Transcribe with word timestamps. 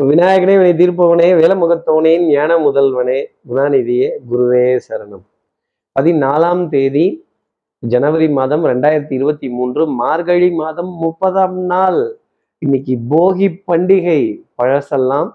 விநாயகனே 0.00 0.54
வினை 0.58 0.72
தீர்ப்பவனே 0.72 1.26
வேலமுகத்தவனே 1.40 2.26
ஞான 2.26 2.56
முதல்வனே 2.56 3.24
குணாநிதியே 3.48 4.10
குருவே 4.30 4.78
சரணம். 4.88 5.22
பதினாலாம் 6.00 6.68
தேதி 6.68 7.26
ஜனவரி 7.78 8.30
மாதம் 8.30 8.64
ரெண்டாயிரத்தி 8.64 9.12
இருபத்தி 9.12 9.48
மூன்று 9.48 9.86
மார்கழி 9.86 10.50
மாதம் 10.50 10.88
முப்பதாம் 10.88 11.58
நாள். 11.58 12.16
இன்னைக்கு 12.58 12.98
போகி 13.10 13.62
பண்டிகை. 13.72 14.42
பழசெல்லாம் 14.62 15.32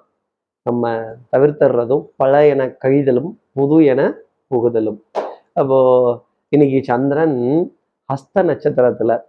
நம்ம 0.63 1.03
தவிர்த்துறதும் 1.31 2.05
பழையன 2.23 2.77
கழிதலும் 2.85 3.37
புது 3.53 3.85
என 3.85 4.17
புகுதலும். 4.49 4.99
அப்போ 5.53 5.79
இன்னைக்கு 6.49 6.83
சந்திரன் 6.83 7.37
ஹஸ்த 8.09 8.41
நட்சத்திரத்துல. 8.41 9.21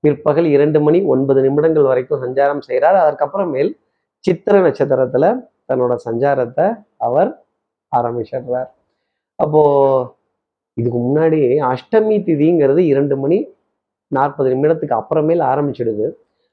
பிற்பகல் 0.00 0.44
இரண்டு 0.44 0.80
மணி 0.80 1.02
ஒன்பது 1.02 1.42
நிமிடங்கள் 1.42 1.82
வரைக்கும் 1.82 2.22
சஞ்சாரம் 2.22 2.60
செய்கிறார் 2.60 2.98
அதற்கப்புறமேல் 3.02 3.70
சித்திர 4.24 4.56
நட்சத்திரத்துல 4.66 5.24
தன்னோட 5.68 5.94
சஞ்சாரத்தை 6.06 6.66
அவர் 7.06 7.30
ஆரம்பிச்சிடுறார். 7.92 8.68
அப்போ 9.38 9.60
இதுக்கு 10.76 10.98
முன்னாடி 11.06 11.40
அஷ்டமி 11.72 12.16
திதிங்கிறது 12.28 12.80
இரண்டு 12.92 13.14
மணி 13.22 13.38
நாற்பது 14.12 14.48
நிமிடத்துக்கு 14.54 14.98
அப்புறமேல் 15.00 15.42
ஆரம்பிச்சிடுது. 15.52 16.06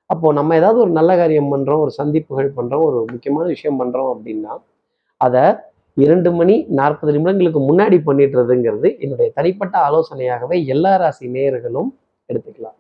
அப்போ 0.10 0.28
நம்ம 0.34 0.56
ஏதாவது 0.56 0.80
ஒரு 0.86 0.92
நல்ல 1.00 1.12
காரியம் 1.18 1.52
பண்றோம் 1.54 1.84
ஒரு 1.86 1.92
சந்திப்புகள் 2.00 2.50
பண்றோம் 2.58 2.86
ஒரு 2.88 2.98
முக்கியமான 3.12 3.46
விஷயம் 3.56 3.80
பண்றோம் 3.82 4.10
அப்படின்னா 4.14 4.54
அதை 5.22 5.44
இரண்டு 5.98 6.30
மணி 6.40 6.56
நாற்பது 6.80 7.12
நிமிடங்களுக்கு 7.18 7.62
முன்னாடி 7.70 7.98
பண்ணிடுறதுங்கிறது 8.08 8.90
என்னுடைய 9.04 9.30
தனிப்பட்ட 9.38 9.76
ஆலோசனையாகவே 9.88 10.58
எல்லா 10.74 10.94
ராசி 11.04 11.26
நேயர்களும் 11.36 11.90
எடுத்துக்கலாம். 12.30 12.78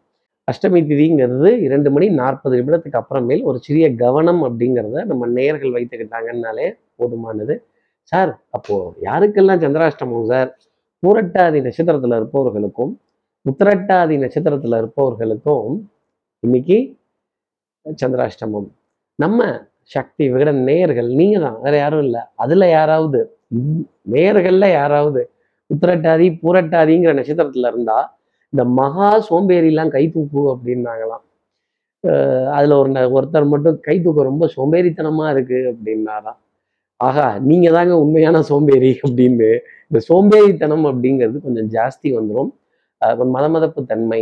அஷ்டமி 0.47 0.79
திதிங்கிறது 0.89 1.49
இரண்டு 1.67 1.89
மணி 1.93 2.07
நாற்பது 2.21 2.55
நிமிடத்துக்கு 2.59 2.99
அப்புறமேல் 3.01 3.41
ஒரு 3.49 3.57
சிறிய 3.67 3.85
கவனம் 4.03 4.41
அப்படிங்கிறத 4.47 5.03
நம்ம 5.11 5.29
நேயர்கள் 5.37 5.75
வைத்துக்கிட்டாங்கன்னாலே 5.75 6.67
போதுமானது. 6.99 7.55
சார் 8.11 8.31
அப்போ 8.55 8.75
யாருக்கெல்லாம் 9.07 9.61
சந்திராஷ்டமம் 9.63 10.27
சார்? 10.31 10.49
பூரட்டாதி 11.03 11.59
நட்சத்திரத்தில் 11.67 12.17
இருப்பவர்களுக்கும் 12.19 12.91
உத்திரட்டாதி 13.45 14.15
நட்சத்திரத்தில் 14.23 14.77
இருப்பவர்களுக்கும் 14.81 15.71
இன்னைக்கு 16.43 16.77
சந்திராஷ்டமம். 17.85 18.67
நம்ம 19.19 19.39
சக்தி 19.95 20.23
விகட 20.33 20.51
நேயர்கள் 20.69 21.09
நீங்கள் 21.19 21.43
தான் 21.45 21.57
வேற 21.65 21.75
யாரும் 21.83 22.03
இல்லை. 22.05 22.21
அதில் 22.43 22.67
யாராவது 22.77 23.19
நேயர்களில் 24.13 24.75
யாராவது 24.79 25.21
உத்திரட்டாதி 25.69 26.27
பூரட்டாதிங்கிற 26.41 27.11
நட்சத்திரத்தில் 27.19 27.69
இருந்தால் 27.71 28.07
இந்த 28.55 28.65
மகா 28.79 29.07
சோம்பேறிலாம் 29.29 29.89
கை 29.89 30.03
தூக்கு 30.11 30.41
அப்படின்னாங்களாம். 30.51 31.23
அஹ் 32.03 32.47
அதுல 32.57 32.77
ஒரு 32.79 32.91
ஒருத்தர் 33.17 33.47
மட்டும் 33.47 33.79
கை 33.87 34.01
தூக்க 34.01 34.23
ரொம்ப 34.23 34.49
சோம்பேறித்தனமா 34.57 35.25
இருக்கு 35.31 35.59
அப்படின்னாராம். 35.71 36.37
ஆகா 36.99 37.25
நீங்கள் 37.39 37.73
தாங்க 37.73 37.93
உண்மையான 38.03 38.41
சோம்பேறி 38.41 38.91
அப்படின்னு. 39.07 39.49
இந்த 39.89 39.99
சோம்பேறித்தனம் 40.09 40.85
அப்படிங்கிறது 40.91 41.37
கொஞ்சம் 41.45 41.69
ஜாஸ்தி 41.75 42.07
வந்துடும் 42.17 42.51
மதமதப்பு 43.35 43.81
தன்மை 43.85 44.21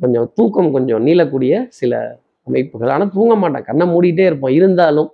கொஞ்சம் 0.00 0.30
தூக்கம் 0.34 0.72
கொஞ்சம் 0.72 1.06
நீளக்கூடிய 1.06 1.54
சில 1.68 1.92
அமைப்புகள். 2.46 2.88
ஆனால் 2.88 3.10
தூங்க 3.10 3.34
மாட்டேன். 3.34 3.64
கண்ணை 3.68 3.86
மூடிட்டே 3.86 4.24
இருப்போம் 4.26 4.52
இருந்தாலும் 4.52 5.10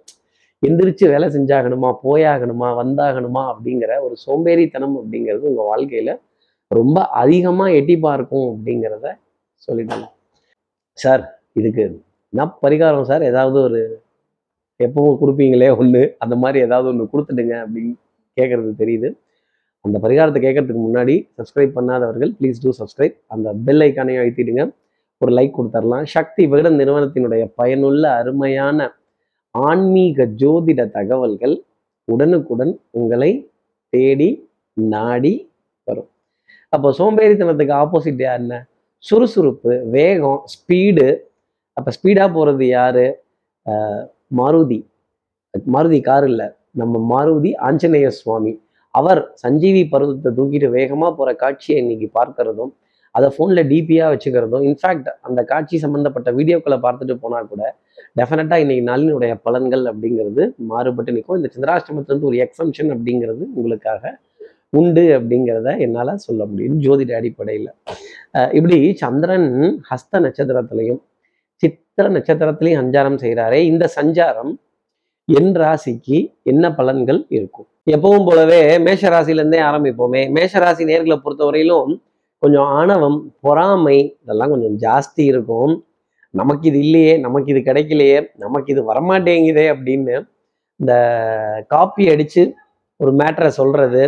எந்திரிச்சு 0.63 1.07
வேலை 1.15 1.29
செஞ்சாகணுமா 1.29 1.91
போயாகணுமா 2.05 2.69
வந்தாகணுமா 2.83 3.43
அப்படிங்கிற 3.55 3.93
ஒரு 4.07 4.15
சோம்பேறித்தனம் 4.27 4.97
அப்படிங்கிறது 5.01 5.45
உங்க 5.51 5.63
வாழ்க்கையில 5.73 6.11
ரொம்ப 6.79 6.99
அதிகமாக 7.23 7.77
எட்டி 7.79 7.97
பார்க்கும் 8.07 8.47
அப்படிங்கிறத 8.53 9.07
சொல்லிட்டாங்க. 9.67 10.07
சார் 10.99 11.23
இதுக்கு 11.61 11.85
என்ன 12.33 12.47
பரிகாரம் 12.63 13.09
சார்? 13.11 13.23
ஏதாவது 13.31 13.59
ஒரு 13.67 13.81
எப்பவும் 14.81 15.19
கொடுப்பீங்களே 15.21 15.69
ஒன்று 15.81 16.03
அந்த 16.25 16.35
மாதிரி 16.43 16.59
ஏதாவது 16.67 16.89
ஒன்று 16.93 17.13
கொடுத்துடுங்க 17.13 17.55
அப்படின்னு 17.65 17.95
கேட்கறது 18.37 18.71
தெரியுது. 18.83 19.09
அந்த 19.85 19.97
பரிகாரத்தை 20.05 20.41
கேட்கறதுக்கு 20.45 20.83
முன்னாடி 20.87 21.15
சப்ஸ்கிரைப் 21.39 21.77
பண்ணாதவர்கள் 21.79 22.31
ப்ளீஸ் 22.39 22.63
டூ 22.63 22.71
சப்ஸ்கிரைப் 22.81 23.17
அந்த 23.35 23.49
பெல் 23.67 23.83
ஐக்கானையும் 23.87 24.23
அழுத்திடுங்க. 24.23 24.63
ஒரு 25.23 25.33
லைக் 25.39 25.57
கொடுத்துர்லாம். 25.59 26.07
சக்தி 26.15 26.43
விகடன் 26.47 26.79
நிறுவனத்தினுடைய 26.81 27.43
பயனுள்ள 27.61 28.05
அருமையான 28.21 28.89
ஆன்மீக 29.55 30.27
ஜோதிட 30.43 30.81
தகவல்கள் 30.97 31.55
உடனுக்குடன் 32.09 32.73
உங்களை 33.01 33.31
தேடி 33.93 34.31
நாடி 34.95 35.35
வரும். 35.89 36.11
அப்போ 36.75 36.89
சோம்பேறித்தனத்துக்கு 36.99 37.75
ஆப்போசிட் 37.83 38.23
என்ன 38.31 38.55
சுறுசுறுப்பு 39.05 39.73
வேகம் 39.97 40.41
ஸ்பீடு 40.53 41.09
அப்போ 41.77 41.91
ஸ்பீடாக 41.97 42.29
போகிறது 42.35 42.67
யாரு? 42.69 43.07
ஆஹ் 43.67 44.05
மாருதி. 44.39 44.79
மாருதி 45.75 45.99
கார் 46.09 46.27
இல்லை. 46.31 46.47
நம்ம 46.81 47.01
மாருதி 47.13 47.51
ஆஞ்சநேய 47.69 48.09
சுவாமி. 48.21 48.53
அவர் 48.95 49.21
சஞ்சீவி 49.43 49.83
பருவத்தை 49.93 50.31
தூக்கிட்டு 50.39 50.69
வேகமாக 50.79 51.11
போகிற 51.19 51.31
காட்சியை 51.43 51.77
இன்னைக்கு 51.83 52.09
பார்க்கறதும் 52.19 52.73
அதை 53.15 53.29
ஃபோனில் 53.35 53.69
டிபியாக 53.71 54.13
வச்சுக்கிறதும் 54.13 54.65
இன்ஃபேக்ட் 54.69 55.09
அந்த 55.27 55.41
காட்சி 55.51 55.77
சம்மந்தப்பட்ட 55.85 56.29
வீடியோக்களை 56.39 56.79
பார்த்துட்டு 56.87 57.15
போனால் 57.23 57.51
கூட 57.53 57.63
டெஃபினட்டாக 58.21 58.65
இன்னைக்கு 58.65 58.85
நாளினுடைய 58.91 59.35
பலன்கள் 59.47 59.85
அப்படிங்கிறது 59.91 60.43
மாறுபட்டு 60.71 61.15
நிற்கும். 61.17 61.39
இந்த 61.41 61.51
சந்திராஷ்டமத்துலேருந்து 61.55 62.31
ஒரு 62.31 62.39
எக்ஸம்ஷன் 62.47 62.91
அப்படிங்கிறது 62.97 63.45
உங்களுக்காக 63.55 64.03
உண்டு 64.79 65.05
அப்படிங்கிறத 65.17 65.69
என்னால் 65.85 66.23
சொல்ல 66.27 66.43
முடியும் 66.51 66.79
ஜோதிட 66.85 67.13
அடிப்படையில். 67.21 67.71
இப்படி 68.59 68.79
சந்திரன் 69.03 69.51
ஹஸ்த 69.91 70.21
நட்சத்திரத்திலையும் 70.27 71.01
சித்திர 71.63 72.07
நட்சத்திரத்திலையும் 72.17 72.81
சஞ்சாரம் 72.83 73.19
செய்கிறாரே 73.25 73.61
இந்த 73.71 73.85
சஞ்சாரம் 73.99 74.53
என் 75.29 75.53
ராசிக்கு 75.63 76.19
என்ன 76.53 76.65
பலன்கள் 76.79 77.21
இருக்கும்? 77.37 77.69
எப்பவும் 77.95 78.27
போலவே 78.29 78.61
மேஷ 78.87 79.03
ராசியிலேருந்தே 79.15 79.61
ஆரம்பிப்போமே. 79.69 80.23
மேஷ 80.37 80.53
ராசி 80.65 80.85
நேர்களை 80.91 81.17
பொறுத்தவரையிலும் 81.25 81.93
கொஞ்சம் 82.43 82.69
ஆணவம் 82.79 83.19
பொறாமை 83.45 83.99
இதெல்லாம் 84.23 84.53
கொஞ்சம் 84.55 84.77
ஜாஸ்தி 84.85 85.23
இருக்கும். 85.33 85.73
நமக்கு 86.35 86.65
இது 86.71 86.79
இல்லையே 86.87 87.13
நமக்கு 87.25 87.51
இது 87.53 87.61
கிடைக்கலையே 87.69 88.19
நமக்கு 88.45 88.69
இது 88.75 88.83
வரமாட்டேங்குதே 88.91 89.65
அப்படின்னு 89.75 90.15
இந்த 90.81 90.93
காப்பி 91.73 92.05
அடித்து 92.13 92.43
ஒரு 93.01 93.13
மேட்ரை 93.21 93.51
சொல்கிறது 93.61 94.03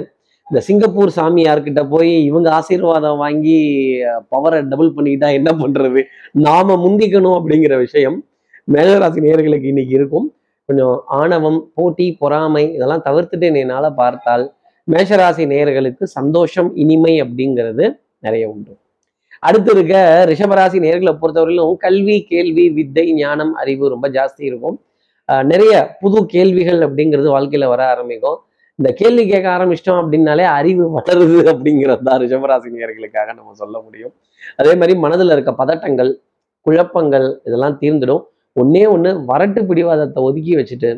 இந்த 0.51 0.61
சிங்கப்பூர் 0.61 1.11
சாமியார்கிட்ட 1.17 1.89
போய் 1.89 2.25
இவங்க 2.25 2.53
ஆசீர்வாதம் 2.53 3.17
வாங்கி 3.17 3.57
பவரை 4.31 4.61
டபுள் 4.63 4.93
பண்ணிக்கிட்டா 4.97 5.33
என்ன 5.33 5.51
பண்றது? 5.59 6.03
நாம 6.33 6.77
முந்திக்கணும் 6.77 7.37
அப்படிங்கிற 7.39 7.77
விஷயம் 7.77 8.25
மேலராசி 8.73 9.19
நேயர்களுக்கு 9.27 9.65
இன்னைக்கு 9.65 9.95
இருக்கும். 9.95 10.35
கொஞ்சம் 10.65 11.03
ஆணவம் 11.07 11.71
போட்டி 11.75 12.13
பொறாமை 12.13 12.75
இதெல்லாம் 12.75 13.03
தவிர்த்துட்டு 13.05 13.57
என்னால் 13.57 13.95
பார்த்தால் 13.95 14.55
மேஷராசி 14.93 15.45
நேயர்களுக்கு 15.53 16.05
சந்தோஷம் 16.05 16.77
இனிமை 16.77 17.23
அப்படிங்கிறது 17.23 17.85
நிறைய 18.19 18.49
உண்டு. 18.49 18.77
அடுத்து 19.41 19.71
இருக்க 19.73 20.27
ரிஷபராசி 20.29 20.79
நேர்களை 20.87 21.13
பொறுத்தவரையிலும் 21.23 21.77
கல்வி 21.77 22.23
கேள்வி 22.23 22.71
வித்தை 22.71 23.13
ஞானம் 23.13 23.55
அறிவு 23.55 23.89
ரொம்ப 23.89 24.09
ஜாஸ்தி 24.09 24.43
இருக்கும். 24.51 24.81
ஆஹ் 25.33 25.45
நிறைய 25.45 25.97
புது 26.01 26.27
கேள்விகள் 26.27 26.79
அப்படிங்கிறது 26.79 27.31
வாழ்க்கையில 27.37 27.67
வர 27.67 27.89
ஆரம்பிக்கும். 27.89 28.39
இந்த 28.79 28.89
கேள்வி 29.01 29.23
கேட்க 29.29 29.47
ஆரம்பிச்சிட்டோம் 29.57 30.01
அப்படின்னாலே 30.01 30.45
அறிவு 30.59 30.85
வளருது 30.97 31.39
அப்படிங்கிறது 31.53 32.03
தான் 32.09 32.21
ரிஷபராசி 32.23 32.69
நம்ம 33.39 33.55
சொல்ல 33.63 33.77
முடியும். 33.85 34.13
அதே 34.61 34.73
மாதிரி 34.81 34.95
மனதில் 35.05 35.35
இருக்க 35.37 35.53
பதட்டங்கள் 35.61 36.11
குழப்பங்கள் 36.67 37.27
இதெல்லாம் 37.45 37.77
தீர்ந்துடும். 37.83 38.23
ஒன்னே 38.57 38.83
ஒன்று 38.95 39.11
வரட்டு 39.31 39.61
பிடிவாதத்தை 39.71 40.21
ஒதுக்கி 40.29 40.53
வச்சுட்டு 40.57 40.91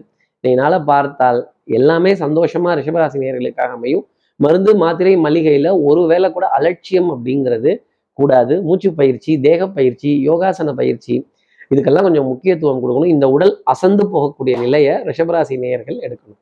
என்னால் 0.44 0.78
பார்த்தால் 0.90 1.40
எல்லாமே 1.78 2.12
சந்தோஷமா 2.24 2.72
ரிஷபராசி 2.80 3.16
நேயர்களுக்காக 3.22 3.72
அமையும். 3.78 4.04
மருந்து 4.36 4.72
மாத்திரை 4.82 5.14
மளிகையில் 5.26 5.70
ஒரு 5.88 6.02
வேளை 6.10 6.28
கூட 6.32 6.46
அலட்சியம் 6.58 7.08
அப்படிங்கிறது 7.14 7.70
கூடாது. 8.18 8.54
மூச்சு 8.66 8.90
பயிற்சி 9.00 9.32
தேக 9.46 9.62
பயிற்சி 9.78 10.10
யோகாசன 10.28 10.74
பயிற்சி 10.80 11.14
இதுக்கெல்லாம் 11.72 12.06
கொஞ்சம் 12.08 12.28
முக்கியத்துவம் 12.32 12.82
கொடுக்கணும். 12.82 13.12
இந்த 13.16 13.26
உடல் 13.36 13.54
அசந்து 13.72 14.04
போகக்கூடிய 14.12 14.54
நிலையை 14.64 14.94
ரிஷபராசி 15.08 15.56
நேயர்கள் 15.64 15.98
எடுக்கணும். 16.06 16.40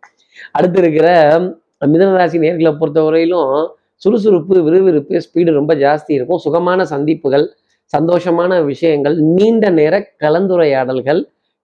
அடுத்து 0.57 0.79
இருக்கிற 0.83 1.09
மிதனராசி 1.93 2.39
நேர்களை 2.45 2.73
பொறுத்தவரையிலும் 2.81 3.51
சுறுசுறுப்பு 4.03 4.55
விறுவிறுப்பு 4.67 5.21
ஸ்பீடு 5.25 5.51
ரொம்ப 5.59 5.73
ஜாஸ்தி 5.85 6.13
இருக்கும். 6.17 6.41
சுகமான 6.45 6.81
சந்திப்புகள் 6.93 7.47
சந்தோஷமான 7.93 8.53
விஷயங்கள் 8.71 9.17
நீண்ட 9.37 9.65
நேர 9.79 9.95
கலந்துரையாடல்கள் 10.25 11.21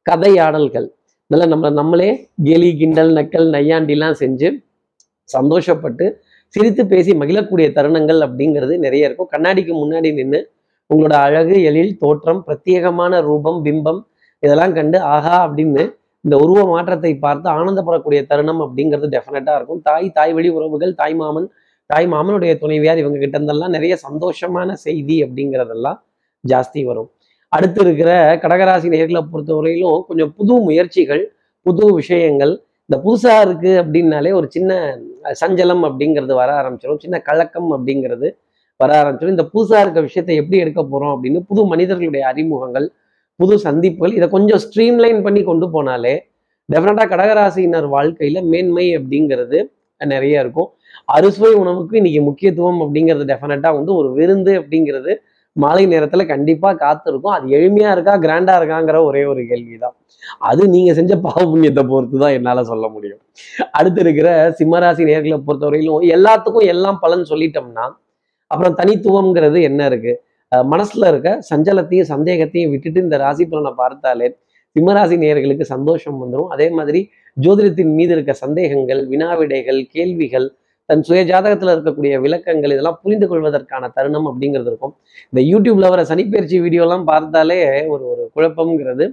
கதையாடல்கள். 0.06 0.86
இதெல்லாம் 1.30 1.52
நம்ம 1.54 1.70
நம்மளே 1.80 2.08
கேலி 2.46 2.70
கிண்டல் 2.80 3.12
நக்கல் 3.19 3.48
நையாண்டிலாம் 3.56 4.16
செஞ்சு 4.22 4.48
சந்தோஷப்பட்டு 5.36 6.06
சிரித்து 6.54 6.82
பேசி 6.86 7.12
மகிழக்கூடிய 7.20 7.66
தருணங்கள் 7.76 8.20
அப்படிங்கிறது 8.26 8.74
நிறைய 8.84 9.08
இருக்கும். 9.08 9.30
கண்ணாடிக்கு 9.34 9.72
முன்னாடி 9.82 10.08
நின்று 10.19 10.40
உங்களோட 10.90 11.14
அழகு 11.26 11.56
எழில் 11.69 11.94
தோற்றம் 11.98 12.40
பிரத்யேகமான 12.46 13.20
ரூபம் 13.28 13.60
பிம்பம் 13.66 14.00
இதெல்லாம் 14.42 14.74
கண்டு 14.78 14.98
ஆஹா 15.14 15.36
அப்படின்னு 15.46 15.84
இந்த 16.24 16.34
உருவ 16.44 16.60
மாற்றத்தை 16.72 17.12
பார்த்து 17.24 17.46
ஆனந்தப்படக்கூடிய 17.56 18.20
தருணம் 18.30 18.62
அப்படிங்கிறது 18.64 19.08
டெஃபினட்டா 19.14 19.54
இருக்கும். 19.58 19.80
தாய் 19.88 20.08
தாய் 20.19 20.34
வழி 20.36 20.50
உறவுகள் 20.58 20.92
தாய் 21.00 21.16
மாமன் 21.20 21.48
தாய் 21.90 22.08
மாமனுடைய 22.12 22.52
துணைவியார் 22.62 23.00
இவங்க 23.02 23.19
கிட்ட 23.22 23.36
இருந்தெல்லாம் 23.38 23.74
நிறைய 23.76 23.94
சந்தோஷமான 24.06 24.72
செய்தி 24.86 25.16
அப்படிங்கிறதெல்லாம் 25.24 25.98
ஜாஸ்தி 26.44 26.80
வரும். 26.90 27.08
அடுத்து 27.52 27.80
இருக்கிற 27.84 28.10
கடகராசி 28.42 28.88
நேர்களை 28.94 29.22
பொறுத்தவரையிலும் 29.32 29.98
கொஞ்சம் 30.08 30.30
புது 30.38 30.54
முயற்சிகள் 30.69 31.22
புது 31.66 31.84
விஷயங்கள். 31.98 32.54
இந்த 32.90 32.96
புதுசா 33.04 33.34
இருக்கு 33.46 33.72
அப்படின்னாலே 33.82 34.30
ஒரு 34.38 34.46
சின்ன 34.54 34.72
சஞ்சலம் 35.40 35.84
அப்படிங்கிறது 35.88 36.34
வர 36.40 36.50
ஆரம்பிச்சிடும் 36.60 37.02
சின்ன 37.04 37.16
கலக்கம் 37.28 37.70
அப்படிங்கிறது 37.76 38.28
வர 38.80 38.90
ஆரம்பிச்சிடும் 39.00 39.36
இந்த 39.36 39.46
புதுசா 39.52 39.78
இருக்க 39.84 40.00
விஷயத்தை 40.08 40.34
எப்படி 40.40 40.58
எடுக்க 40.64 40.80
போறோம் 40.84 41.12
அப்படின்னு 41.14 41.40
புது 41.50 41.62
மனிதர்களுடைய 41.72 42.24
அறிமுகங்கள் 42.32 42.86
புது 43.40 43.55
சந்திப்புகள் 43.67 44.17
இதை 44.19 44.26
கொஞ்சம் 44.37 44.62
ஸ்ட்ரீம்லைன் 44.64 45.20
பண்ணி 45.26 45.43
கொண்டு 45.50 45.67
போனாலே 45.75 46.14
டெஃபினட்டாக 46.69 47.08
கடகராசியினர் 47.12 47.88
வாழ்க்கையில் 47.96 48.40
மேன்மை 48.52 48.87
அப்படிங்கிறது 48.99 49.58
நிறைய 50.00 50.43
இருக்கும். 50.44 50.69
அறுசுவை 51.17 51.52
உணவுக்கு 51.62 51.94
இன்னைக்கு 52.00 52.20
முக்கியத்துவம் 52.29 52.81
அப்படிங்கிறது 52.84 53.25
டெஃபினட்டாக 53.32 53.76
வந்து 53.79 53.93
ஒரு 54.00 54.08
விருந்து 54.19 54.52
அப்படிங்கிறது 54.61 55.12
மாலை 55.56 55.84
நேரத்தில் 55.93 56.31
கண்டிப்பாக 56.32 56.79
காத்திருக்கும். 56.82 57.34
அது 57.37 57.46
எளிமையாக 57.56 57.94
இருக்கா 57.96 58.14
கிராண்டாக 58.25 58.58
இருக்காங்கிற 58.61 58.99
ஒரே 59.08 59.23
ஒரு 59.32 59.43
கேள்விதான். 59.50 59.96
அது 60.50 60.62
நீங்கள் 60.75 60.96
செஞ்ச 60.99 61.12
பாவ 61.26 61.43
புண்ணியத்தை 61.52 61.82
பொறுத்து 61.90 62.17
தான் 62.23 62.34
என்னால் 62.38 62.69
சொல்ல 62.70 62.87
முடியும். 62.94 63.20
அடுத்து 63.79 64.00
இருக்கிற 64.05 64.29
சிம்மராசி 64.61 65.05
நேர்களை 65.11 65.38
பொறுத்தவரையிலும் 65.49 66.06
எல்லாத்துக்கும் 66.17 66.69
எல்லாம் 66.75 67.00
பலன் 67.05 67.25
சொல்லிட்டோம்னா 67.32 67.87
அப்புறம் 68.50 68.76
தனித்துவம்ங்கிறது 68.81 69.58
என்ன 69.69 69.81
இருக்குது 69.90 70.19
மனசுல 70.72 71.08
இருக்க 71.12 71.31
சஞ்சலத்தையும் 71.50 72.08
சந்தேகத்தையும் 72.12 72.72
விட்டுட்டு 72.75 73.00
இந்த 73.00 73.16
ராசி 73.16 73.44
பலனை 73.52 73.72
பார்த்தாலே 73.82 74.28
சிம்மராசி 74.76 75.16
நேயர்களுக்கு 75.22 75.64
சந்தோஷம் 75.75 76.19
வந்துடும் 76.22 76.50
அதே 76.54 76.66
மாதிரி 76.70 77.00
ஜோதிடத்தின் 77.37 77.94
மீது 77.99 78.12
இருக்க 78.16 78.32
சந்தேகங்கள் 78.44 79.00
வினாவிடைகள் 79.12 79.81
கேள்விகள் 79.94 80.46
தன் 80.88 81.02
சுய 81.08 81.20
ஜாதகத்தில் 81.31 81.72
இருக்கக்கூடிய 81.75 82.14
விளக்கங்கள் 82.25 82.72
இதெல்லாம் 82.75 82.99
புரிந்து 83.02 83.26
கொள்வதற்கான 83.31 83.90
தருணம் 83.96 84.26
அப்படிங்கிறது 84.31 84.70
இருக்கும். 84.72 84.94
இந்த 85.32 85.40
யூடியூப்ல 85.52 85.88
வர 85.94 86.02
சனிப்பயிற்சி 86.10 86.56
வீடியோலாம் 86.64 87.05
பார்த்தாலே 87.10 87.58
ஒரு 87.94 88.05
ஒரு 88.12 88.25
குழப்பம்ங்கிறது 88.37 89.05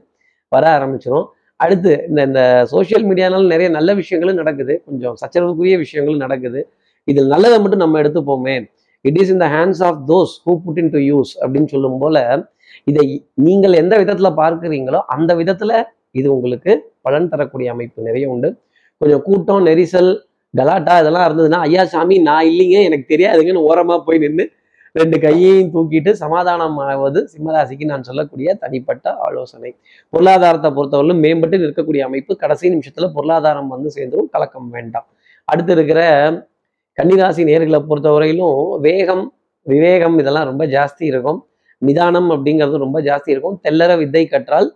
வர 0.51 0.63
ஆரம்பிச்சிடும் 0.77 1.27
அடுத்து 1.59 1.91
இந்த 2.09 2.21
இந்த 2.29 2.41
சோஷியல் 2.73 3.05
மீடியானால 3.09 3.47
நிறைய 3.53 3.69
நல்ல 3.77 3.89
விஷயங்களும் 4.01 4.39
நடக்குது. 4.41 4.73
கொஞ்சம் 4.87 5.15
சச்சரவுக்குரிய 5.21 5.77
விஷயங்களும் 5.83 6.23
நடக்குது. 6.25 6.59
இதில் 7.07 7.31
நல்லதை 7.33 7.57
மட்டும் 7.63 7.83
நம்ம 7.83 7.99
எடுத்துப்போமே. 8.03 8.55
It 9.05 9.19
is 9.21 9.31
in 9.33 9.41
the 9.43 9.47
hands 9.55 9.83
of 9.87 9.99
those 10.11 10.33
who 10.45 10.53
put 10.65 10.79
in 10.83 10.91
to 10.95 10.99
use 11.11 11.31
அப்படின்னு 11.41 11.71
சொல்லும் 11.73 11.99
போல 12.03 12.17
இதை 12.89 13.05
நீங்கள் 13.47 13.79
எந்த 13.81 13.93
விதத்துல 14.01 14.29
பார்க்குறீங்களோ 14.41 14.99
அந்த 15.15 15.31
விதத்துல 15.41 15.71
இது 16.19 16.27
உங்களுக்கு 16.35 16.71
பலன் 17.05 17.29
தரக்கூடிய 17.31 17.67
அமைப்பு 17.73 18.07
நிறைய 18.07 18.25
உண்டு. 18.33 18.49
கொஞ்சம் 19.01 19.23
கூட்டம் 19.27 19.65
நெரிசல் 19.65 20.11
கலாட்டா 20.53 20.93
இதெல்லாம் 21.01 21.25
இருந்ததுன்னா 21.27 21.59
ஐயா 21.67 21.83
சாமி 21.93 22.15
நான் 22.27 22.47
இல்லைங்க 22.51 22.77
எனக்கு 22.87 23.05
தெரியாதுங்கன்னு 23.13 23.67
ஓரமா 23.69 23.95
போய் 24.07 24.21
நின்று 24.23 24.45
ரெண்டு 24.95 25.17
கையையும் 25.25 25.71
தூக்கிட்டு 25.73 26.11
சமாதானம் 26.21 26.77
ஆவது 26.85 27.19
சிம்மராசிக்கு 27.33 27.85
நான் 27.91 28.05
சொல்லக்கூடிய 28.07 28.53
தனிப்பட்ட 28.63 29.11
ஆலோசனை. 29.25 29.71
பொருளாதாரத்தை 30.13 30.69
பொறுத்தவரையிலும் 30.77 31.21
மேம்பட்டு 31.25 31.59
நிற்கக்கூடிய 31.63 32.03
அமைப்பு. 32.07 32.31
கடைசி 32.35 32.71
நிமிஷத்துல 32.75 33.07
பொருளாதாரம் 33.17 33.67
வந்து 33.67 33.89
சேர்ந்துரும் 33.97 34.31
கலக்கம் 34.35 34.69
வேண்டாம். 34.69 35.07
அடுத்து 35.47 35.73
இருக்கிற 35.77 36.01
கன்னிராசி 36.99 37.41
நேர்களை 37.49 37.79
பொறுத்தவரையிலும் 37.89 38.55
வேகம் 38.85 39.21
விவேகம் 39.71 40.15
இதெல்லாம் 40.21 40.47
ரொம்ப 40.49 40.63
ஜாஸ்தி 40.73 41.03
இருக்கும். 41.11 41.37
நிதானம் 41.87 42.29
அப்படிங்கிறது 42.33 42.77
ரொம்ப 42.83 42.97
ஜாஸ்தி 43.07 43.29
இருக்கும். 43.33 43.55
தெல்லற 43.65 43.91
வித்தை 44.01 44.23
கற்றால் 44.33 44.67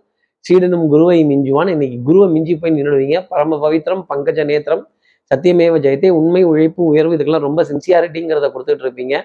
சீடனும் 0.46 0.86
குருவை 0.92 1.18
மிஞ்சுவான். 1.30 1.70
இன்னைக்கு 1.74 1.98
குருவை 2.06 2.26
மிஞ்சி 2.34 2.54
போய் 2.62 2.74
நின்றுடுவீங்க 2.76 3.18
பரம 3.32 3.58
பவித்திரம் 3.64 4.02
பங்கஜ 4.10 4.40
நேத்திரம் 4.50 4.82
சத்தியமேவ 5.30 5.76
ஜெயத்தை 5.86 6.10
உண்மை 6.20 6.42
உழைப்பு 6.50 6.82
உயர்வு 6.92 7.14
இதுக்கெல்லாம் 7.16 7.46
ரொம்ப 7.48 7.60
சின்சியாரிட்டிங்கிறத 7.70 8.48
கொடுத்துட்டு 8.54 8.84
இருப்பீங்க. 8.86 9.16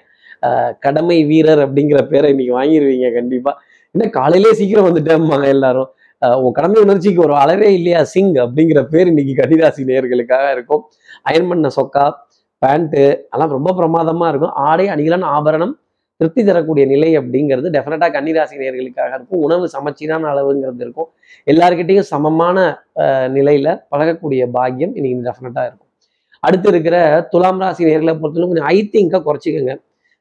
கடமை 0.85 1.19
வீரர் 1.29 1.61
அப்படிங்கிற 1.65 2.01
பேரை 2.11 2.27
இன்னைக்கு 2.33 2.53
வாங்கிடுவீங்க 2.59 3.07
கண்டிப்பா. 3.17 3.53
என்ன 3.95 4.09
காலையிலே 4.19 4.51
சீக்கிரம் 4.59 4.87
வந்துட்டேம்மாங்க 4.89 5.47
எல்லாரும். 5.55 5.89
உன் 6.43 6.55
கடமை 6.57 6.79
உணர்ச்சிக்கு 6.85 7.21
ஒரு 7.25 7.35
அளவே 7.41 7.69
இல்லையா? 7.79 7.99
சிங் 8.13 8.33
அப்படிங்கிற 8.45 8.81
பேர் 8.93 9.11
இன்னைக்கு 9.11 9.33
கன்னிராசி 9.41 9.83
நேர்களுக்காக 9.91 10.47
இருக்கும். 10.55 10.81
அயன் 11.29 11.49
பண்ண 11.51 11.69
சொக்கா 11.77 12.05
பேண்ட்டு 12.65 13.03
அதெல்லாம் 13.29 13.53
ரொம்ப 13.57 13.73
பிரமாதமாக 13.73 14.31
இருக்கும். 14.31 14.53
ஆடை 14.69 14.87
அணிகளான 14.87 15.27
ஆபரணம் 15.37 15.79
திருப்தி 16.17 16.43
தரக்கூடிய 16.43 16.85
நிலை 16.85 17.17
அப்படிங்கிறது 17.17 17.67
டெஃபினட்டாக 17.75 18.11
கன்னிராசி 18.15 18.55
நேர்களுக்காக 18.61 19.11
இருக்கும். 19.17 19.41
உணவு 19.41 19.67
சமச்சீரான 19.67 20.27
அளவுங்கிறது 20.33 20.81
இருக்கும். 20.85 21.09
எல்லாருக்கிட்டையும் 21.51 22.09
சமமான 22.13 22.57
நிலையில் 23.27 23.35
நிலையில 23.35 23.77
பழகக்கூடிய 23.91 24.49
பாக்கியம் 24.51 24.95
இன்னைக்கு 24.95 25.27
டெஃபினட்டாக 25.29 25.65
இருக்கும். 25.69 25.87
அடுத்து 26.39 26.69
இருக்கிற 26.69 27.27
துலாம் 27.31 27.61
ராசி 27.61 27.85
நேர்களை 27.85 28.13
பொறுத்தவரைக்கும் 28.19 28.53
கொஞ்சம் 28.53 28.69
ஐத்திங்கா 28.75 29.19
குறைச்சிக்கோங்க. 29.27 29.73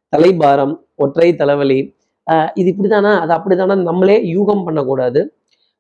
தலைபாரம் 0.09 0.75
ஒற்றை 0.95 1.35
தலைவலி 1.37 1.81
ஆஹ் 2.27 2.51
இது 2.55 2.69
இப்படிதானா? 2.73 3.13
அது 3.21 3.33
அப்படிதானா? 3.35 3.75
நம்மளே 3.83 4.17
யூகம் 4.37 4.65
பண்ணக்கூடாது. 4.65 5.21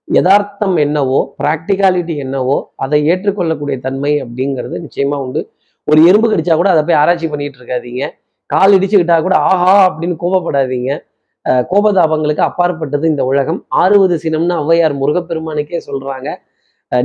யதார்த்தம் 0.09 0.77
என்னவோ 0.77 1.35
ப்ராக்டிகாலிட்டி 1.43 2.17
என்னவோ 2.17 2.73
அதை 2.77 3.07
ஏற்றுக்கொள்ளக்கூடிய 3.07 3.81
தன்மை 3.87 4.13
அப்படிங்கிறது 4.23 4.77
நிச்சயமாக 4.85 5.25
உண்டு. 5.25 5.41
ஒரு 5.91 6.01
எறும்பு 6.09 6.29
கடிச்சா 6.31 6.55
கூட 6.61 6.69
அதை 6.75 6.83
போய் 6.87 6.99
ஆராய்ச்சி 7.03 7.27
பண்ணிட்டு 7.33 7.59
இருக்காதீங்க. 7.61 8.03
கால் 8.53 8.75
இடிச்சுக்கிட்டா 8.77 9.17
கூட 9.27 9.35
ஆஹா 9.51 9.73
அப்படின்னு 9.89 10.17
கோபப்படாதீங்க. 10.25 10.91
கோபதாபங்களுக்கு 11.71 12.43
அப்பாற்பட்டது 12.49 13.05
இந்த 13.13 13.23
உலகம். 13.31 13.61
ஆறுவது 13.83 14.15
சினம்னு 14.25 14.57
ஔவையார் 14.63 14.95
முருகப்பெருமானுக்கே 15.03 15.79
சொல்றாங்க. 15.89 16.29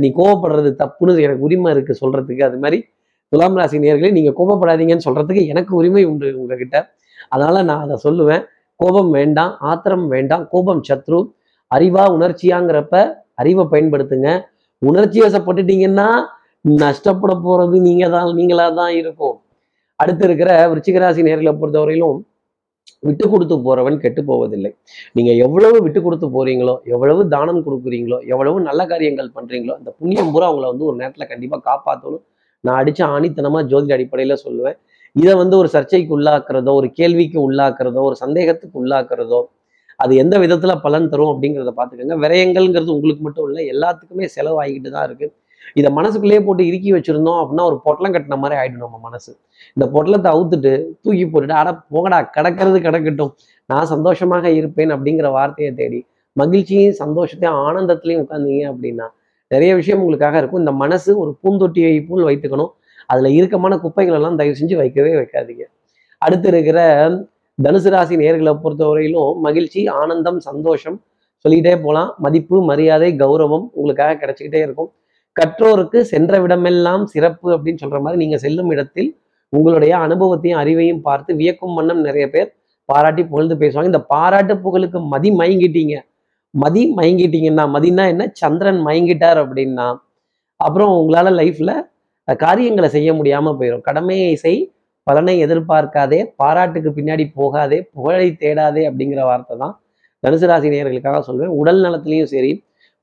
நீ 0.02 0.08
கோபப்படுறது 0.18 0.70
தப்புன்னு 0.82 1.22
எனக்கு 1.26 1.46
உரிமை 1.48 1.70
இருக்கு 1.74 1.94
சொல்றதுக்கு. 2.02 2.42
அது 2.48 2.58
மாதிரி 2.64 2.78
துலாம் 3.32 3.56
ராசி 3.60 3.76
நேர்களே 3.84 4.10
நீங்க 4.18 4.32
கோபப்படாதீங்கன்னு 4.40 5.06
சொல்றதுக்கு 5.08 5.42
எனக்கு 5.52 5.72
உரிமை 5.80 6.04
உண்டு 6.10 6.28
உங்ககிட்ட. 6.40 6.76
அதனால 7.32 7.62
நான் 7.70 7.82
அதை 7.86 7.96
சொல்லுவேன். 8.06 8.42
கோபம் 8.80 9.10
வேண்டாம் 9.18 9.52
ஆத்திரம் 9.70 10.06
வேண்டாம் 10.14 10.44
கோபம் 10.52 10.82
சத்ரு. 10.88 11.20
அறிவா 11.70 12.04
உணர்ச்சியாங்கிறப்ப 12.16 12.96
அறிவை 13.42 13.64
பயன்படுத்துங்க. 13.72 14.28
உணர்ச்சி 14.88 15.18
வசப்பட்டுட்டீங்கன்னா 15.20 16.08
நஷ்டப்பட 16.64 17.32
போறது 17.46 17.76
நீங்க 17.88 18.04
தான் 18.14 18.28
நீங்களா 18.38 18.66
தான் 18.80 18.92
இருக்கும். 19.00 19.36
அடுத்து 20.02 20.24
இருக்கிற 20.28 20.50
விருச்சிகராசி 20.70 21.20
நேர்களை 21.26 21.52
பொறுத்தவரையிலும் 21.60 22.20
விட்டு 23.08 23.26
கொடுத்து 23.32 23.56
போறவன் 23.66 23.96
கெட்டு 24.04 24.22
போவதில்லை. 24.28 24.70
நீங்க 25.16 25.30
எவ்வளவு 25.44 25.76
விட்டு 25.84 26.00
கொடுத்து 26.06 26.26
போறீங்களோ 26.36 26.74
எவ்வளவு 26.94 27.22
தானம் 27.34 27.60
கொடுக்குறீங்களோ 27.66 28.18
எவ்வளவு 28.32 28.58
நல்ல 28.68 28.82
காரியங்கள் 28.92 29.28
பண்றீங்களோ 29.36 29.74
அந்த 29.78 29.90
புண்ணியம் 29.98 30.30
பூரா 30.34 30.46
அவங்கள 30.50 30.68
வந்து 30.72 30.86
ஒரு 30.90 30.96
நேரத்துல 31.02 31.26
கண்டிப்பா 31.32 31.58
காப்பாற்றணும் 31.68 32.24
நான் 32.64 32.78
அடிச்ச 32.82 33.00
ஆணித்தனமா 33.14 33.60
ஜோதிட 33.70 33.94
அடிப்படையில 33.96 34.36
சொல்லுவேன். 34.44 34.76
இதை 35.16 35.32
வந்து 35.42 35.56
ஒரு 35.62 35.68
சர்ச்சைக்கு 35.74 36.12
உள்ளாக்குறதோ 36.16 36.72
ஒரு 36.80 36.88
கேள்விக்கு 36.98 37.38
உள்ளாக்குறதோ 37.46 38.02
ஒரு 38.10 38.16
சந்தேகத்துக்கு 38.24 38.76
உள்ளாக்குறதோ 38.82 39.40
அது 40.02 40.12
எந்த 40.22 40.36
விதத்துல 40.44 40.72
பலன் 40.84 41.10
தரும் 41.12 41.32
அப்படிங்கிறத 41.32 41.72
பார்த்துக்கோங்க. 41.78 42.16
விரயங்கள்ங்கிறது 42.24 42.94
உங்களுக்கு 42.96 43.24
மட்டும் 43.26 43.46
இல்லை 43.50 43.64
எல்லாத்துக்குமே 43.72 44.26
செலவாகிக்கிட்டு 44.36 44.90
தான் 44.96 45.06
இருக்கு. 45.08 45.26
இதை 45.80 45.90
மனசுக்குள்ளேயே 45.98 46.40
போட்டு 46.46 46.62
இறுக்கி 46.66 46.90
வச்சிருந்தோம் 46.92 47.38
அப்படின்னா 47.42 47.64
ஒரு 47.70 47.78
பொட்டலம் 47.86 48.14
கட்டின 48.14 48.38
மாதிரி 48.42 48.58
ஆயிடும் 48.60 48.84
நம்ம 48.86 48.98
மனசு. 49.02 49.30
இந்த 49.76 49.86
பொட்டலத்தை 49.94 50.30
அவுத்துட்டு 50.34 50.72
தூக்கி 51.02 51.24
போட்டுட்டு 51.32 51.56
அட 51.60 51.70
போகடா 51.94 52.18
கிடக்கிறது 52.36 52.80
கிடக்கட்டும். 52.86 53.32
நான் 53.70 53.90
சந்தோஷமாக 53.94 54.50
இருப்பேன் 54.60 54.92
அப்படிங்கிற 54.96 55.30
வார்த்தையை 55.38 55.74
தேடி 55.74 56.00
மகிழ்ச்சியும் 56.36 56.96
சந்தோஷத்தையும் 57.02 57.58
ஆனந்தத்திலையும் 57.66 58.22
உட்காந்தீங்க 58.24 58.64
அப்படின்னா 58.72 59.06
நிறைய 59.50 59.74
விஷயம் 59.74 60.00
உங்களுக்காக 60.02 60.36
இருக்கும். 60.38 60.62
இந்த 60.64 60.72
மனசு 60.72 61.10
ஒரு 61.22 61.30
பூந்தொட்டியை 61.42 61.94
போல் 62.08 62.26
வைத்துக்கணும். 62.28 62.72
அதுல 63.12 63.30
இறுக்கமான 63.38 63.74
குப்பைகள் 63.78 64.16
எல்லாம் 64.18 64.36
தயவு 64.40 64.56
செஞ்சு 64.60 64.76
வைக்கவே 64.80 65.12
வைக்காதீங்க. 65.20 65.64
அடுத்து 66.18 66.48
இருக்கிற 66.48 66.80
தனுசு 67.58 67.90
ராசி 67.94 68.14
நேர்களை 68.16 68.52
பொறுத்தவரையிலும் 68.62 69.40
மகிழ்ச்சி 69.46 69.80
ஆனந்தம் 70.00 70.38
சந்தோஷம் 70.40 70.96
சொல்லிக்கிட்டே 71.44 71.74
போகலாம். 71.82 72.10
மதிப்பு 72.18 72.56
மரியாதை 72.70 73.10
கௌரவம் 73.22 73.66
உங்களுக்காக 73.78 74.16
கிடைச்சிக்கிட்டே 74.22 74.60
இருக்கும். 74.66 74.90
கற்றோருக்கு 75.36 75.98
சென்ற 76.12 76.40
விடமெல்லாம் 76.42 77.04
சிறப்பு 77.12 77.48
அப்படின்னு 77.54 77.82
சொல்ற 77.84 77.98
மாதிரி 78.04 78.20
நீங்க 78.22 78.36
செல்லும் 78.44 78.70
இடத்தில் 78.74 79.10
உங்களுடைய 79.52 79.92
அனுபவத்தையும் 80.06 80.60
அறிவையும் 80.62 81.02
பார்த்து 81.08 81.30
வியக்கும் 81.40 81.76
வண்ணம் 81.78 82.02
நிறைய 82.06 82.26
பேர் 82.34 82.48
பாராட்டி 82.88 83.22
புகழ்ந்து 83.30 83.56
பேசுவாங்க. 83.62 83.90
இந்த 83.92 84.02
பாராட்டு 84.12 84.54
புகழுக்கு 84.64 84.98
மதி 85.12 85.30
மயங்கிட்டீங்க. 85.40 85.94
மதி 86.54 86.82
மயங்கிட்டீங்கன்னா 86.98 87.64
மதினா 87.74 88.04
என்ன? 88.12 88.24
சந்திரன் 88.40 88.80
மயங்கிட்டார் 88.86 89.38
அப்படின்னா 89.44 89.86
அப்புறம் 90.60 90.92
உங்களால 90.98 91.30
லைஃப்ல 91.40 91.70
காரியங்களை 92.28 92.88
செய்ய 92.96 93.10
முடியாம 93.18 93.52
போயிடும் 93.58 93.84
கடமையை 93.88 94.34
செய் 94.44 94.60
பலனை 95.06 95.34
எதிர்பார்க்காதே 95.46 96.20
பாராட்டுக்கு 96.40 96.90
பின்னாடி 96.98 97.24
போகாதே 97.38 97.78
புகழை 97.94 98.28
தேடாதே 98.42 98.82
அப்படிங்கிற 98.90 99.22
வார்த்தை 99.30 99.54
தான் 99.62 99.74
தனுசு 100.22 100.46
ராசி 100.50 100.68
நேயர்களுக்காக 100.74 101.18
சொல்வேன். 101.28 101.52
உடல் 101.60 101.80
நலத்திலையும் 101.86 102.30
சரி 102.34 102.52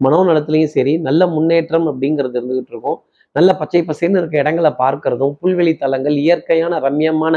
மனோ 0.04 0.20
நலத்திலையும் 0.30 0.74
சரி 0.76 0.94
நல்ல 1.08 1.22
முன்னேற்றம் 1.36 1.88
அப்படிங்கிறது 1.92 2.38
இருந்துகிட்டு 2.40 2.74
இருக்கும். 2.74 3.00
நல்ல 3.36 3.50
பச்சை 3.60 3.82
பசேன்னு 3.90 4.20
இருக்க 4.22 4.36
இடங்களை 4.44 4.72
பார்க்கறதும் 4.84 5.34
புல்வெளி 5.42 5.74
தலங்கள் 5.84 6.16
இயற்கையான 6.24 6.80
ரம்யமான 6.86 7.36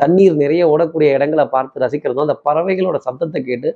தண்ணீர் 0.00 0.36
நிறைய 0.42 0.62
ஓடக்கூடிய 0.72 1.08
இடங்களை 1.16 1.44
பார்த்து 1.54 1.82
ரசிக்கிறதும் 1.84 2.26
அந்த 2.26 2.36
பறவைகளோட 2.46 2.96
சத்தத்தை 3.06 3.40
கேட்டு 3.48 3.70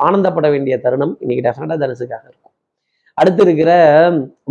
ஆனந்தப்பட 0.00 0.46
வேண்டிய 0.54 0.74
தருணம் 0.84 1.14
இன்னைக்கு 1.22 1.44
டெஃபினட்டா 1.46 1.76
தனுசுக்காக 1.82 2.24
இருக்கும். 2.30 2.54
அடுத்து 3.18 3.42
இருக்கிற 3.46 3.70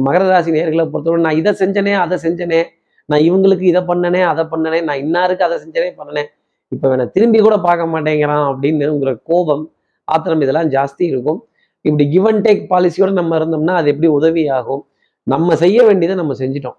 மகர 0.07 0.23
ராசி 0.31 0.51
நேர்களை 0.55 0.85
பொறுத்தவரை 0.93 1.21
நான் 1.27 1.39
இதை 1.41 1.51
செஞ்சனே 1.61 1.93
அதை 2.03 2.17
செஞ்சனே 2.25 2.61
நான் 3.09 3.23
இவங்களுக்கு 3.27 3.65
இதை 3.71 3.81
பண்ணனே 3.91 4.21
அதை 4.31 4.43
பண்ணனே 4.51 4.79
நான் 4.87 5.01
இன்னாருக்கு 5.03 5.45
அதை 5.47 5.57
செஞ்சனே 5.63 5.89
பண்ணனே 5.99 6.23
இப்போ 6.71 6.87
வேணா 6.91 7.05
திரும்பி 7.15 7.39
கூட 7.45 7.55
பார்க்க 7.67 7.93
மாட்டேங்கிறான் 7.93 8.45
அப்படின்னு 8.51 8.85
உங்கிற 8.93 9.13
கோபம் 9.29 9.63
ஆத்திரம் 10.07 10.43
இதெல்லாம் 10.45 10.69
ஜாஸ்தி 10.75 11.03
இருக்கும். 11.13 11.39
இப்படி 11.85 12.05
கிவ் 12.09 12.27
அண்ட் 12.27 12.43
டேக் 12.47 12.61
பாலிசியோட 12.71 13.11
நம்ம 13.11 13.37
இருந்தோம்னா 13.39 13.75
அது 13.79 13.89
எப்படி 13.93 14.07
உதவி 14.19 14.43
ஆகும் 14.57 14.83
நம்ம 15.23 15.55
செய்ய 15.55 15.77
வேண்டியதை 15.87 16.15
நம்ம 16.21 16.33
செஞ்சிட்டோம். 16.33 16.77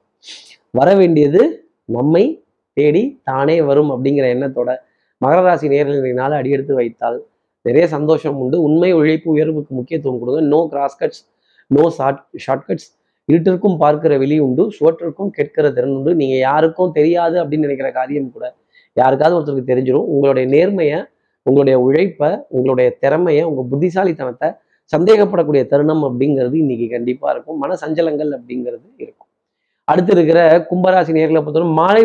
வர 0.71 0.89
வேண்டியது 1.01 1.41
நம்மை 1.85 2.25
தேடி 2.73 3.03
தானே 3.25 3.57
வரும் 3.63 3.91
அப்படிங்கிற 3.95 4.27
எண்ணத்தோட 4.35 4.71
மகர 5.21 5.41
ராசி 5.47 5.67
நேர்களை 5.69 6.31
அடியெடுத்து 6.39 6.75
வைத்தால் 6.75 7.19
நிறைய 7.63 7.85
சந்தோஷம் 7.89 8.39
உண்டு. 8.43 8.57
உண்மை 8.63 8.91
உழைப்பு 8.93 9.29
உயர்வுக்கு 9.31 9.73
முக்கியத்துவம் 9.75 10.21
கொடுங்க 10.21 10.41
no 10.55 10.61
cross 10.71 10.99
cuts 11.01 11.23
no 11.71 11.85
short 11.99 12.23
shortcuts 12.47 12.89
இருட்டிற்கும் 13.29 13.77
பார்க்கிற 13.77 14.13
வெளி 14.19 14.37
உண்டு. 14.39 14.63
சுவற்றிற்கும் 14.79 15.31
கேட்கிற 15.31 15.67
திறன் 15.73 15.95
உண்டு. 15.99 16.13
நீங்க 16.15 16.37
யாருக்கும் 16.49 16.93
தெரியாது 16.93 17.37
அப்படின்னு 17.43 17.67
நினைக்கிற 17.69 17.91
காரியம் 17.93 18.33
கூட 18.33 18.47
யாருக்காவது 18.97 19.37
ஒருத்தருக்கு 19.39 19.71
தெரிஞ்சிடும் 19.73 20.09
உங்களுடைய 20.15 20.47
நேர்மையை 20.57 20.99
உங்களுடைய 21.43 21.77
உழைப்பை 21.81 22.31
உங்களுடைய 22.49 22.89
திறமையை 23.03 23.45
உங்க 23.51 23.63
புத்திசாலித்தனத்தை 23.71 24.49
சந்தேகப்படக்கூடிய 24.95 25.63
தருணம் 25.73 26.05
அப்படிங்கிறது 26.09 26.57
இன்னைக்கு 26.65 26.87
கண்டிப்பாக 26.95 27.33
இருக்கும். 27.35 27.59
மன 27.63 27.77
சஞ்சலங்கள் 27.83 28.31
அப்படிங்கிறது 28.39 28.87
இருக்கும். 29.05 29.29
அடுத்து 29.85 30.13
இருக்கிற 30.17 30.41
கும்பராசி 30.71 31.13
நேர்களை 31.19 31.41
பொறுத்தவரை 31.41 31.71
மாலை 31.81 32.05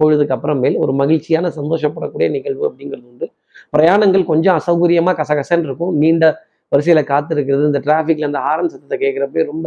பொழுதுக்கு 0.00 0.34
அப்புறமேல் 0.36 0.76
ஒரு 0.84 0.92
மகிழ்ச்சியான 1.00 1.50
சந்தோஷப்படக்கூடிய 1.58 2.26
நிகழ்வு 2.36 2.64
அப்படிங்கிறது 2.68 3.06
உண்டு. 3.10 3.26
பிரயாணங்கள் 3.74 4.24
கொஞ்சம் 4.24 4.56
அசௌகரியமா 4.60 5.12
கசகசன்னு 5.20 5.66
இருக்கும். 5.68 5.92
நீண்ட 6.02 6.24
வரிசையில் 6.72 7.08
காத்திருக்கிறது 7.12 7.68
இந்த 7.70 7.80
டிராஃபிக்ல 7.86 8.28
அந்த 8.30 8.40
ஹாரன் 8.46 8.70
சத்தத்தை 8.72 8.96
கேட்குறப்ப 9.04 9.44
ரொம்ப 9.52 9.66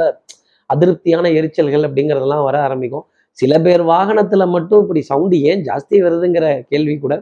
அதிருப்தியான 0.70 1.28
எரிச்சல்கள் 1.40 1.86
அப்படிங்கிறதெல்லாம் 1.88 2.44
வர 2.48 2.58
ஆரம்பிக்கும். 2.68 3.06
சில 3.38 3.54
பேர் 3.66 3.84
வாகனத்தில் 3.94 4.52
மட்டும் 4.56 4.82
இப்படி 4.84 5.02
சவுண்டு 5.02 5.38
ஏன் 5.50 5.62
ஜாஸ்தி 5.70 5.98
வருதுங்கிற 6.06 6.46
கேள்வி 6.72 6.96
கூட 7.00 7.16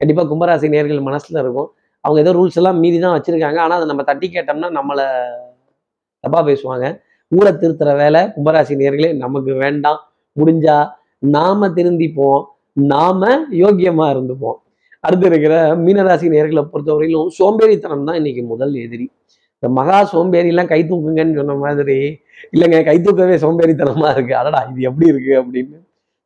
கண்டிப்பாக 0.00 0.28
கும்பராசி 0.30 0.68
நேர்கள் 0.74 1.06
மனசுல 1.08 1.38
இருக்கும். 1.44 1.68
அவங்க 2.04 2.18
ஏதோ 2.24 2.32
ரூல்ஸ் 2.38 2.58
எல்லாம் 2.60 2.78
மீறி 2.82 2.98
தான் 3.04 3.14
வச்சுருக்காங்க. 3.16 3.58
ஆனால் 3.64 3.78
அதை 3.80 3.88
நம்ம 3.92 4.04
தட்டி 4.10 4.26
கேட்டோம்னா 4.36 4.70
நம்மளை 4.78 5.06
தப்பாக 6.24 6.42
பேசுவாங்க. 6.50 6.86
ஊரை 7.32 7.52
திருத்துற 7.62 7.90
வேலை 8.02 8.20
கும்பராசி 8.34 8.74
நேர்களே 8.82 9.10
நமக்கு 9.24 9.52
வேண்டாம். 9.64 10.00
முடிஞ்சா 10.36 10.76
நாம 11.36 11.68
திருந்திப்போம். 11.78 12.42
நாம 12.92 13.28
யோக்கியமாக 13.62 14.12
இருந்துப்போம். 14.14 14.58
அடுத்து 15.06 15.26
இருக்கிற 15.30 15.54
மீனராசி 15.84 16.26
நேர்களை 16.34 16.62
பொறுத்தவரையிலும் 16.72 17.28
சோம்பேறித்தனம் 17.38 18.06
தான் 18.08 18.18
இன்னைக்கு 18.20 18.42
முதல் 18.52 18.74
எதிரி. 18.84 19.06
இந்த 19.62 19.68
மகா 19.78 19.98
சோம்பேறிலாம் 20.12 20.70
கை 20.72 20.80
தூக்குங்கன்னு 20.90 21.38
சொன்ன 21.38 21.56
மாதிரி 21.62 21.96
இல்லைங்க 22.54 22.78
கை 22.88 22.96
தூக்கவே 23.06 23.34
சோம்பேறித்தனமாக 23.44 24.12
இருக்குது 24.14 24.38
அடடா 24.40 24.60
இது 24.70 24.86
எப்படி 24.90 25.06
இருக்குது 25.12 25.38
அப்படின்னு 25.40 25.78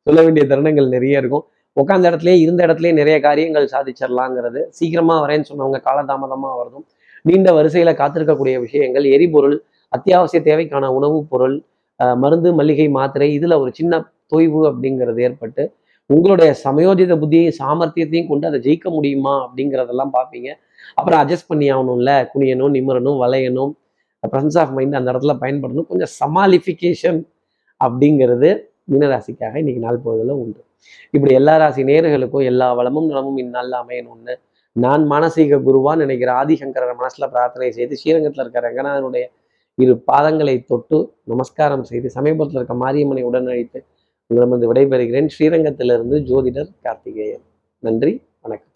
சொல்ல 0.07 0.19
வேண்டிய 0.26 0.45
தருணங்கள் 0.50 0.88
நிறைய 0.97 1.23
இருக்கும். 1.23 1.45
உட்காந்த 1.76 2.04
இடத்துலயே 2.11 2.37
இருந்த 2.38 2.61
இடத்துலயே 2.66 2.93
நிறைய 2.93 3.21
காரியங்கள் 3.21 3.69
சாதிச்சிடலாங்கிறது 3.73 4.61
சீக்கிரமா 4.78 5.14
வரேன்னு 5.25 5.49
சொன்னவங்க 5.50 5.78
காலதாமதமாக 5.88 6.54
வரதும். 6.61 6.85
நீண்ட 7.23 7.50
வரிசையில 7.52 7.93
காத்திருக்கக்கூடிய 8.00 8.57
விஷயங்கள் 8.61 9.04
எரிபொருள் 9.04 9.57
அத்தியாவசிய 9.88 10.40
தேவைக்கான 10.45 10.87
உணவுப் 10.87 11.31
பொருள் 11.31 11.57
மருந்து 12.16 12.50
மல்லிகை 12.54 12.88
மாத்திரை 12.88 13.28
இதுல 13.38 13.59
ஒரு 13.59 13.71
சின்ன 13.75 14.00
தொய்வு 14.33 14.61
அப்படிங்கிறது 14.71 15.21
ஏற்பட்டு 15.23 15.64
உங்களுடைய 16.11 16.50
சமயோஜித 16.64 17.12
புத்தியையும் 17.23 17.57
சாமர்த்தியத்தையும் 17.59 18.26
கொண்டு 18.26 18.47
அதை 18.47 18.59
ஜெயிக்க 18.61 18.88
முடியுமா 18.90 19.35
அப்படிங்கிறதெல்லாம் 19.45 20.12
பார்ப்பீங்க. 20.16 20.49
அப்புறம் 20.95 21.21
அட்ஜஸ்ட் 21.21 21.49
பண்ணி 21.49 21.66
ஆகணும்ல 21.73 22.11
குனியணும் 22.35 22.75
நிமிரணும் 22.76 23.19
வளையணும் 23.25 23.73
ப்ரெசன்ஸ் 24.23 24.59
ஆஃப் 24.59 24.73
மைண்ட் 24.73 24.99
அந்த 24.99 25.09
இடத்துல 25.12 25.35
பயன்படணும். 25.43 25.87
கொஞ்சம் 25.90 26.12
சமாலிஃபிகேஷன் 26.21 27.21
அப்படிங்கிறது 27.81 28.50
மீனராசிக்காக 28.93 29.57
இன்னைக்கு 29.57 29.83
நாள் 29.83 30.00
பொழுதுல 30.05 30.31
உண்டு. 30.31 30.64
இப்படி 31.11 31.35
எல்லா 31.35 31.57
ராசி 31.57 31.85
நேர்களுக்கும் 31.85 32.45
எல்லா 32.45 32.73
வளமும் 32.73 33.07
நலமும் 33.07 33.37
இந்நாளில் 33.37 33.73
அமையணும்னு 33.73 34.35
நான் 34.73 35.11
மானசீக 35.11 35.59
குருவான் 35.59 35.97
நினைக்கிற 35.97 36.33
ஆதிசங்கரர் 36.33 37.00
மனசுல 37.00 37.31
பிரார்த்தனை 37.31 37.73
செய்து 37.73 37.97
ஸ்ரீரங்கத்தில் 37.97 38.45
இருக்கிற 38.45 38.73
ரங்கநாதனுடைய 38.73 39.25
இரு 39.75 40.05
பாதங்களை 40.12 40.64
தொட்டு 40.64 41.14
நமஸ்காரம் 41.25 41.85
செய்து 41.85 42.11
சமீபத்தில் 42.11 42.57
இருக்க 42.57 42.75
மாரியம்மனை 42.75 43.25
உடனழித்து 43.25 43.85
உங்களிடமிருந்து 44.26 44.73
விடைபெறுகிறேன். 44.73 45.29
ஸ்ரீரங்கத்திலிருந்து 45.38 46.19
ஜோதிடர் 46.21 46.71
கார்த்திகேயன். 46.83 47.43
நன்றி 47.79 48.23
வணக்கம். 48.41 48.73